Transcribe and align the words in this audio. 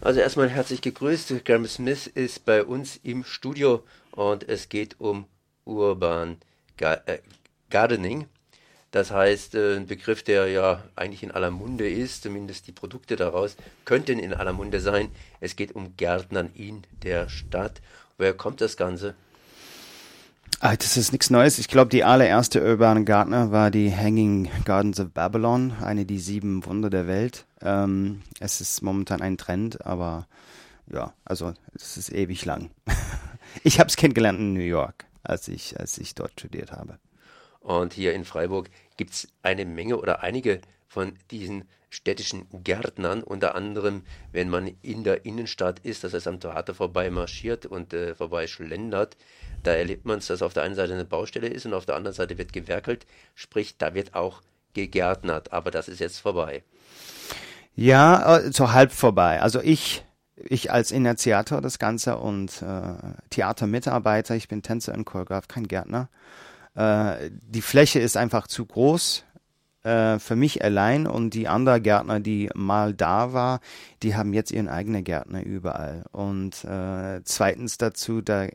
Also 0.00 0.20
erstmal 0.20 0.48
herzlich 0.48 0.80
gegrüßt. 0.80 1.44
Graham 1.44 1.66
Smith 1.66 2.06
ist 2.06 2.44
bei 2.44 2.62
uns 2.62 3.00
im 3.02 3.24
Studio 3.24 3.82
und 4.12 4.48
es 4.48 4.68
geht 4.68 5.00
um 5.00 5.26
Urban 5.64 6.36
äh, 6.78 7.18
Gardening. 7.68 8.28
Das 8.92 9.10
heißt, 9.10 9.56
äh, 9.56 9.74
ein 9.76 9.88
Begriff, 9.88 10.22
der 10.22 10.46
ja 10.46 10.84
eigentlich 10.94 11.24
in 11.24 11.32
aller 11.32 11.50
Munde 11.50 11.90
ist, 11.90 12.22
zumindest 12.22 12.68
die 12.68 12.72
Produkte 12.72 13.16
daraus 13.16 13.56
könnten 13.84 14.20
in 14.20 14.32
aller 14.32 14.52
Munde 14.52 14.80
sein. 14.80 15.10
Es 15.40 15.56
geht 15.56 15.74
um 15.74 15.96
Gärtnern 15.96 16.50
in 16.54 16.84
der 17.02 17.28
Stadt. 17.28 17.82
Woher 18.18 18.34
kommt 18.34 18.60
das 18.60 18.76
Ganze? 18.76 19.16
Ah, 20.60 20.74
das 20.74 20.96
ist 20.96 21.12
nichts 21.12 21.30
Neues. 21.30 21.60
Ich 21.60 21.68
glaube, 21.68 21.88
die 21.88 22.02
allererste 22.02 22.60
Urban 22.60 23.04
Gardner 23.04 23.52
war 23.52 23.70
die 23.70 23.94
Hanging 23.94 24.50
Gardens 24.64 24.98
of 24.98 25.10
Babylon, 25.12 25.72
eine 25.80 26.04
der 26.04 26.18
sieben 26.18 26.66
Wunder 26.66 26.90
der 26.90 27.06
Welt. 27.06 27.46
Ähm, 27.62 28.22
es 28.40 28.60
ist 28.60 28.82
momentan 28.82 29.22
ein 29.22 29.38
Trend, 29.38 29.86
aber 29.86 30.26
ja, 30.92 31.14
also 31.24 31.54
es 31.74 31.96
ist 31.96 32.12
ewig 32.12 32.44
lang. 32.44 32.70
ich 33.62 33.78
habe 33.78 33.88
es 33.88 33.94
kennengelernt 33.94 34.40
in 34.40 34.52
New 34.52 34.58
York, 34.58 35.04
als 35.22 35.46
ich, 35.46 35.78
als 35.78 35.96
ich 35.96 36.16
dort 36.16 36.32
studiert 36.32 36.72
habe. 36.72 36.98
Und 37.60 37.92
hier 37.92 38.12
in 38.12 38.24
Freiburg 38.24 38.68
gibt 38.96 39.12
es 39.12 39.28
eine 39.42 39.64
Menge 39.64 39.96
oder 39.96 40.24
einige 40.24 40.60
von 40.88 41.12
diesen 41.30 41.64
städtischen 41.90 42.46
Gärtnern, 42.64 43.22
unter 43.22 43.54
anderem, 43.54 44.02
wenn 44.32 44.50
man 44.50 44.70
in 44.82 45.04
der 45.04 45.24
Innenstadt 45.24 45.78
ist, 45.80 46.04
das 46.04 46.12
heißt 46.12 46.26
am 46.26 46.40
Theater 46.40 46.74
vorbei 46.74 47.10
marschiert 47.10 47.66
und 47.66 47.94
äh, 47.94 48.14
vorbei 48.14 48.46
schlendert, 48.46 49.16
da 49.62 49.72
erlebt 49.72 50.04
man 50.04 50.18
es, 50.18 50.26
dass 50.26 50.42
auf 50.42 50.52
der 50.52 50.64
einen 50.64 50.74
Seite 50.74 50.94
eine 50.94 51.04
Baustelle 51.04 51.48
ist 51.48 51.66
und 51.66 51.74
auf 51.74 51.86
der 51.86 51.96
anderen 51.96 52.14
Seite 52.14 52.36
wird 52.36 52.52
gewerkelt, 52.52 53.06
sprich, 53.34 53.76
da 53.78 53.94
wird 53.94 54.14
auch 54.14 54.42
gegärtnert, 54.74 55.52
aber 55.52 55.70
das 55.70 55.88
ist 55.88 56.00
jetzt 56.00 56.18
vorbei. 56.18 56.62
Ja, 57.74 58.38
äh, 58.38 58.52
so 58.52 58.72
halb 58.72 58.92
vorbei. 58.92 59.40
Also 59.40 59.60
ich, 59.60 60.04
ich 60.36 60.70
als 60.70 60.90
Initiator 60.90 61.60
das 61.60 61.78
Ganze 61.78 62.18
und 62.18 62.62
äh, 62.62 62.94
Theatermitarbeiter, 63.30 64.34
ich 64.34 64.48
bin 64.48 64.62
Tänzer 64.62 64.94
und 64.94 65.04
Choreograf, 65.04 65.48
kein 65.48 65.68
Gärtner. 65.68 66.08
Äh, 66.74 67.30
die 67.30 67.62
Fläche 67.62 67.98
ist 67.98 68.16
einfach 68.16 68.46
zu 68.46 68.66
groß 68.66 69.24
äh, 69.88 70.18
für 70.18 70.36
mich 70.36 70.62
allein 70.62 71.06
und 71.06 71.32
die 71.32 71.48
anderen 71.48 71.82
Gärtner, 71.82 72.20
die 72.20 72.50
mal 72.54 72.92
da 72.92 73.32
war, 73.32 73.60
die 74.02 74.14
haben 74.14 74.34
jetzt 74.34 74.50
ihren 74.50 74.68
eigenen 74.68 75.02
Gärtner 75.02 75.42
überall. 75.42 76.04
Und 76.12 76.62
äh, 76.64 77.22
zweitens 77.24 77.78
dazu, 77.78 78.20
da 78.20 78.48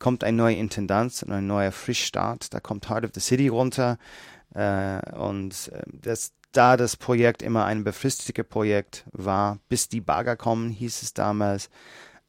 kommt 0.00 0.24
ein 0.24 0.34
neuer 0.34 0.56
Intendant 0.56 1.22
und 1.22 1.32
ein 1.32 1.46
neuer 1.46 1.70
Frischstart. 1.70 2.52
Da 2.52 2.58
kommt 2.58 2.90
Heart 2.90 3.04
of 3.04 3.10
the 3.14 3.20
City 3.20 3.48
runter. 3.48 3.98
Äh, 4.54 5.00
und 5.14 5.70
äh, 5.72 5.82
das, 5.92 6.32
da 6.50 6.76
das 6.76 6.96
Projekt 6.96 7.42
immer 7.42 7.66
ein 7.66 7.84
befristetes 7.84 8.44
Projekt 8.44 9.04
war, 9.12 9.58
bis 9.68 9.88
die 9.88 10.00
Bagger 10.00 10.36
kommen, 10.36 10.70
hieß 10.70 11.02
es 11.02 11.14
damals, 11.14 11.70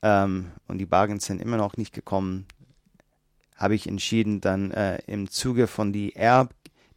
ähm, 0.03 0.51
und 0.67 0.77
die 0.77 0.85
Bagger 0.85 1.19
sind 1.19 1.41
immer 1.41 1.57
noch 1.57 1.77
nicht 1.77 1.93
gekommen, 1.93 2.45
habe 3.55 3.75
ich 3.75 3.87
entschieden, 3.87 4.41
dann 4.41 4.71
äh, 4.71 4.99
im 5.07 5.29
Zuge 5.29 5.67
von 5.67 5.93
die 5.93 6.15
Erb 6.15 6.53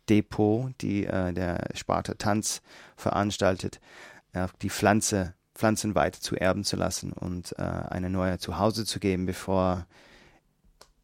Depot, 0.09 0.73
die 0.81 1.07
äh, 1.07 1.33
der 1.33 1.69
Sparte 1.75 2.17
Tanz 2.17 2.63
veranstaltet, 2.97 3.81
äh, 4.33 4.49
die 4.63 4.71
Pflanze, 4.71 5.35
Pflanzen 5.55 5.95
weiter 5.95 6.21
zu 6.21 6.37
erben 6.37 6.65
zu 6.65 6.77
lassen 6.77 7.13
und 7.13 7.55
äh, 7.59 7.63
eine 7.63 8.11
neue 8.11 8.39
Zuhause 8.39 8.85
zu 8.85 9.01
geben, 9.01 9.27
bevor 9.27 9.87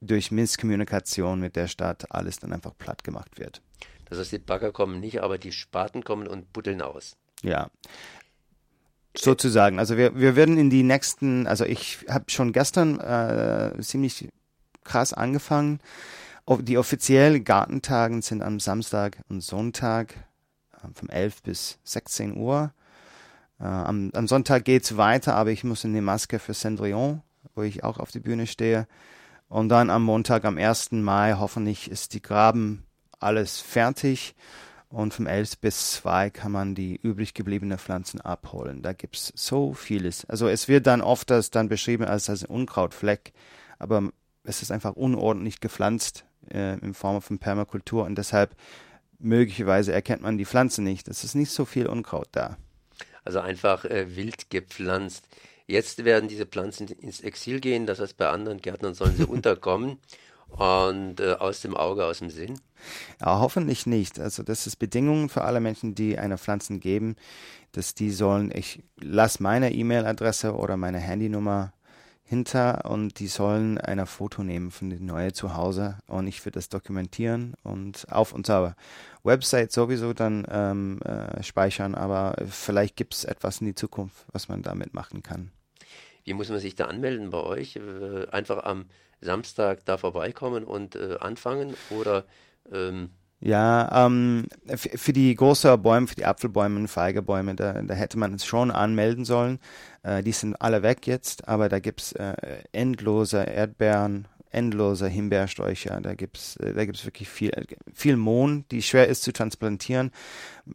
durch 0.00 0.30
Misskommunikation 0.30 1.40
mit 1.40 1.56
der 1.56 1.68
Stadt 1.68 2.10
alles 2.10 2.38
dann 2.38 2.52
einfach 2.52 2.76
platt 2.76 3.04
gemacht 3.04 3.38
wird. 3.38 3.60
Das 4.06 4.18
heißt, 4.18 4.32
die 4.32 4.38
Bagger 4.38 4.72
kommen 4.72 4.98
nicht, 4.98 5.22
aber 5.22 5.38
die 5.38 5.52
Spaten 5.52 6.02
kommen 6.02 6.26
und 6.26 6.52
buddeln 6.52 6.82
aus. 6.82 7.16
Ja. 7.42 7.70
Sozusagen. 9.16 9.78
Also 9.78 9.96
wir, 9.96 10.16
wir 10.16 10.36
werden 10.36 10.56
in 10.56 10.70
die 10.70 10.82
nächsten, 10.82 11.46
also 11.46 11.64
ich 11.64 11.98
habe 12.08 12.30
schon 12.30 12.52
gestern 12.52 12.98
äh, 13.00 13.80
ziemlich 13.80 14.28
krass 14.84 15.12
angefangen, 15.12 15.80
die 16.58 16.78
offiziellen 16.78 17.44
Gartentagen 17.44 18.22
sind 18.22 18.42
am 18.42 18.58
Samstag 18.58 19.18
und 19.28 19.40
Sonntag 19.40 20.14
äh, 20.72 20.88
vom 20.92 21.08
11 21.08 21.42
bis 21.42 21.78
16 21.84 22.36
Uhr. 22.36 22.72
Äh, 23.60 23.64
am, 23.64 24.10
am, 24.14 24.26
Sonntag 24.26 24.64
geht's 24.64 24.96
weiter, 24.96 25.36
aber 25.36 25.50
ich 25.50 25.64
muss 25.64 25.84
in 25.84 25.94
die 25.94 26.00
Maske 26.00 26.38
für 26.38 26.54
Cendrillon, 26.54 27.22
wo 27.54 27.62
ich 27.62 27.84
auch 27.84 27.98
auf 27.98 28.10
die 28.10 28.20
Bühne 28.20 28.46
stehe. 28.46 28.88
Und 29.48 29.68
dann 29.68 29.90
am 29.90 30.04
Montag, 30.04 30.44
am 30.44 30.58
1. 30.58 30.92
Mai, 30.92 31.34
hoffentlich 31.38 31.90
ist 31.90 32.14
die 32.14 32.22
Graben 32.22 32.84
alles 33.20 33.60
fertig. 33.60 34.34
Und 34.88 35.14
vom 35.14 35.28
11 35.28 35.58
bis 35.58 35.92
2 35.92 36.30
kann 36.30 36.50
man 36.50 36.74
die 36.74 36.96
übrig 36.96 37.32
gebliebenen 37.32 37.78
Pflanzen 37.78 38.20
abholen. 38.20 38.82
Da 38.82 38.92
gibt's 38.92 39.32
so 39.36 39.72
vieles. 39.72 40.24
Also 40.24 40.48
es 40.48 40.66
wird 40.66 40.88
dann 40.88 41.00
oft 41.00 41.30
das 41.30 41.50
dann 41.50 41.68
beschrieben 41.68 42.06
als, 42.06 42.28
als 42.28 42.42
Unkrautfleck, 42.42 43.32
aber 43.78 44.10
es 44.42 44.62
ist 44.62 44.72
einfach 44.72 44.94
unordentlich 44.94 45.60
gepflanzt 45.60 46.24
äh, 46.52 46.78
in 46.78 46.94
Form 46.94 47.20
von 47.22 47.38
Permakultur 47.38 48.04
und 48.04 48.16
deshalb 48.16 48.54
möglicherweise 49.18 49.92
erkennt 49.92 50.22
man 50.22 50.38
die 50.38 50.46
Pflanze 50.46 50.82
nicht. 50.82 51.08
Es 51.08 51.24
ist 51.24 51.34
nicht 51.34 51.50
so 51.50 51.64
viel 51.64 51.86
Unkraut 51.86 52.28
da. 52.32 52.56
Also 53.24 53.40
einfach 53.40 53.84
äh, 53.84 54.16
wild 54.16 54.50
gepflanzt. 54.50 55.26
Jetzt 55.66 56.04
werden 56.04 56.28
diese 56.28 56.46
Pflanzen 56.46 56.88
ins 56.88 57.20
Exil 57.20 57.60
gehen, 57.60 57.86
das 57.86 58.00
heißt, 58.00 58.16
bei 58.16 58.28
anderen 58.28 58.60
Gärtnern 58.60 58.94
sollen 58.94 59.16
sie 59.16 59.24
unterkommen 59.26 59.98
und 60.48 61.20
äh, 61.20 61.34
aus 61.34 61.60
dem 61.60 61.76
Auge, 61.76 62.04
aus 62.04 62.18
dem 62.18 62.30
Sinn. 62.30 62.60
Ja, 63.20 63.38
hoffentlich 63.38 63.86
nicht. 63.86 64.18
Also 64.18 64.42
das 64.42 64.66
ist 64.66 64.76
Bedingungen 64.76 65.28
für 65.28 65.42
alle 65.42 65.60
Menschen, 65.60 65.94
die 65.94 66.18
eine 66.18 66.38
Pflanzen 66.38 66.80
geben, 66.80 67.16
dass 67.72 67.94
die 67.94 68.10
sollen, 68.10 68.50
ich 68.52 68.82
lasse 68.98 69.42
meine 69.42 69.72
E-Mail-Adresse 69.72 70.54
oder 70.54 70.76
meine 70.76 70.98
Handynummer 70.98 71.72
hinter 72.30 72.88
und 72.88 73.18
die 73.18 73.26
sollen 73.26 73.76
ein 73.76 74.06
Foto 74.06 74.44
nehmen 74.44 74.70
von 74.70 74.88
dem 74.88 75.04
neuen 75.04 75.34
Zuhause 75.34 75.98
und 76.06 76.28
ich 76.28 76.44
werde 76.46 76.58
das 76.58 76.68
dokumentieren 76.68 77.54
und 77.64 78.06
auf 78.08 78.32
unserer 78.32 78.76
Website 79.24 79.72
sowieso 79.72 80.12
dann 80.12 80.46
ähm, 80.48 81.02
äh, 81.02 81.42
speichern, 81.42 81.96
aber 81.96 82.36
vielleicht 82.48 82.94
gibt 82.94 83.14
es 83.14 83.24
etwas 83.24 83.60
in 83.60 83.66
die 83.66 83.74
Zukunft, 83.74 84.26
was 84.30 84.48
man 84.48 84.62
damit 84.62 84.94
machen 84.94 85.24
kann. 85.24 85.50
Wie 86.22 86.32
muss 86.32 86.50
man 86.50 86.60
sich 86.60 86.76
da 86.76 86.84
anmelden 86.84 87.30
bei 87.30 87.42
euch? 87.42 87.74
Äh, 87.74 88.28
einfach 88.30 88.62
am 88.62 88.84
Samstag 89.20 89.84
da 89.84 89.98
vorbeikommen 89.98 90.62
und 90.62 90.94
äh, 90.94 91.16
anfangen 91.18 91.74
oder 91.90 92.26
ähm 92.72 93.10
ja, 93.40 94.06
ähm, 94.06 94.46
für 94.76 95.14
die 95.14 95.34
großen 95.34 95.80
Bäume, 95.80 96.06
für 96.06 96.14
die 96.14 96.26
Apfelbäume 96.26 96.80
und 96.80 96.88
Feigebäume, 96.88 97.54
da, 97.54 97.80
da 97.80 97.94
hätte 97.94 98.18
man 98.18 98.34
es 98.34 98.44
schon 98.44 98.70
anmelden 98.70 99.24
sollen. 99.24 99.58
Äh, 100.02 100.22
die 100.22 100.32
sind 100.32 100.60
alle 100.60 100.82
weg 100.82 101.06
jetzt, 101.06 101.48
aber 101.48 101.70
da 101.70 101.78
gibt's 101.78 102.12
äh, 102.12 102.34
endlose 102.72 103.42
Erdbeeren, 103.42 104.28
endlose 104.50 105.08
Himbeersträucher. 105.08 105.98
Da 106.02 106.14
gibt's, 106.14 106.56
äh, 106.56 106.74
da 106.74 106.84
gibt's 106.84 107.06
wirklich 107.06 107.30
viel, 107.30 107.50
viel 107.94 108.16
Mohn, 108.16 108.66
die 108.70 108.82
schwer 108.82 109.08
ist 109.08 109.22
zu 109.22 109.32
transplantieren. 109.32 110.10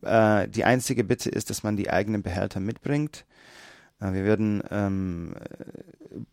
Äh, 0.01 0.47
die 0.47 0.63
einzige 0.63 1.03
Bitte 1.03 1.29
ist, 1.29 1.51
dass 1.51 1.61
man 1.61 1.77
die 1.77 1.91
eigenen 1.91 2.23
Behälter 2.23 2.59
mitbringt. 2.59 3.25
Äh, 4.01 4.13
wir 4.13 4.23
würden 4.23 4.63
ähm, 4.71 5.35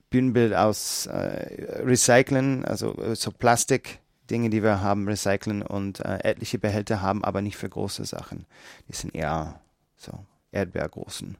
Bühnenbild 0.08 0.54
aus 0.54 1.06
äh, 1.06 1.82
recyceln, 1.84 2.64
also 2.64 2.96
äh, 3.02 3.16
so 3.16 3.30
Plastik 3.30 3.98
Dinge, 4.32 4.50
die 4.50 4.62
wir 4.62 4.80
haben, 4.80 5.06
recyceln 5.06 5.62
und 5.62 6.00
äh, 6.00 6.18
etliche 6.24 6.58
Behälter 6.58 7.02
haben, 7.02 7.22
aber 7.22 7.42
nicht 7.42 7.56
für 7.56 7.68
große 7.68 8.04
Sachen. 8.06 8.46
Die 8.88 8.94
sind 8.94 9.14
eher 9.14 9.60
so 9.96 10.12
Erdbeergroßen. 10.50 11.36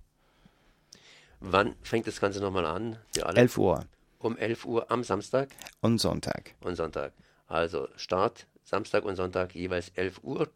Wann 1.41 1.75
fängt 1.83 2.07
das 2.07 2.21
Ganze 2.21 2.41
nochmal 2.41 2.67
an? 2.67 2.99
11 3.17 3.59
Uhr. 3.59 3.85
Um 4.19 4.37
11 4.37 4.65
Uhr 4.67 4.91
am 4.91 5.03
Samstag? 5.03 5.49
Und 5.81 5.99
Sonntag. 5.99 6.55
Und 6.61 6.77
Sonntag. 6.77 7.13
Also 7.49 7.89
Start 7.97 8.47
Samstag 8.63 9.05
und 9.05 9.17
Sonntag 9.17 9.55
jeweils 9.55 9.89
11 9.97 10.21
Uhr. 10.23 10.49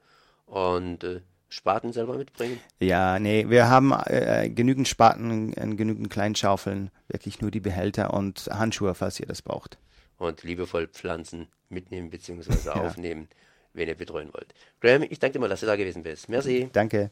Und 0.46 1.02
äh, 1.02 1.22
Spaten 1.48 1.92
selber 1.92 2.16
mitbringen? 2.16 2.60
Ja, 2.80 3.18
nee, 3.18 3.48
wir 3.48 3.68
haben 3.68 3.92
äh, 3.92 4.48
genügend 4.50 4.88
Spaten, 4.88 5.52
äh, 5.54 5.74
genügend 5.74 6.10
Kleinschaufeln, 6.10 6.90
wirklich 7.08 7.40
nur 7.40 7.50
die 7.50 7.60
Behälter 7.60 8.12
und 8.14 8.48
Handschuhe, 8.52 8.94
falls 8.94 9.18
ihr 9.20 9.26
das 9.26 9.42
braucht 9.42 9.78
und 10.18 10.42
liebevoll 10.42 10.88
Pflanzen 10.88 11.48
mitnehmen 11.68 12.10
bzw. 12.10 12.52
Ja. 12.66 12.72
aufnehmen, 12.74 13.28
wenn 13.72 13.88
ihr 13.88 13.94
betreuen 13.94 14.32
wollt. 14.32 14.54
Graham, 14.80 15.02
ich 15.02 15.18
danke 15.18 15.34
dir 15.34 15.40
mal, 15.40 15.48
dass 15.48 15.60
du 15.60 15.66
da 15.66 15.76
gewesen 15.76 16.02
bist. 16.02 16.28
Merci. 16.28 16.68
Danke. 16.72 17.10